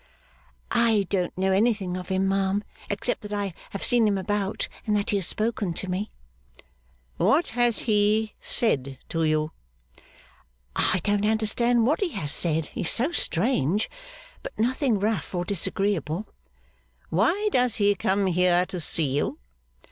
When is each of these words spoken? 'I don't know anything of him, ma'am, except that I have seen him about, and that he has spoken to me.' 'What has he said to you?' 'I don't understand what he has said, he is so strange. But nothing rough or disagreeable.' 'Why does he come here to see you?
'I 0.71 1.05
don't 1.11 1.37
know 1.37 1.51
anything 1.51 1.95
of 1.95 2.09
him, 2.09 2.27
ma'am, 2.27 2.63
except 2.89 3.21
that 3.21 3.31
I 3.31 3.53
have 3.69 3.83
seen 3.83 4.07
him 4.07 4.17
about, 4.17 4.67
and 4.87 4.97
that 4.97 5.11
he 5.11 5.17
has 5.17 5.27
spoken 5.27 5.75
to 5.75 5.87
me.' 5.87 6.09
'What 7.17 7.49
has 7.49 7.81
he 7.81 8.33
said 8.39 8.97
to 9.09 9.23
you?' 9.23 9.51
'I 10.75 11.01
don't 11.03 11.25
understand 11.27 11.85
what 11.85 12.01
he 12.01 12.09
has 12.13 12.31
said, 12.31 12.65
he 12.65 12.81
is 12.81 12.89
so 12.89 13.11
strange. 13.11 13.91
But 14.41 14.57
nothing 14.57 14.99
rough 14.99 15.35
or 15.35 15.45
disagreeable.' 15.45 16.27
'Why 17.11 17.49
does 17.51 17.75
he 17.75 17.93
come 17.93 18.25
here 18.25 18.65
to 18.69 18.79
see 18.81 19.15
you? 19.15 19.37